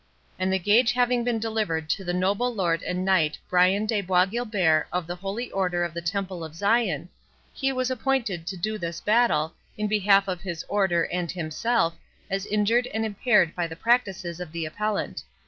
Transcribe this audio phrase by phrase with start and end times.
[0.39, 4.25] And the gage having been delivered to the noble Lord and Knight, Brian de Bois
[4.25, 7.07] Guilbert, of the Holy Order of the Temple of Zion,
[7.53, 11.93] he was appointed to do this battle, in behalf of his Order and himself,
[12.31, 15.21] as injured and impaired by the practices of the appellant.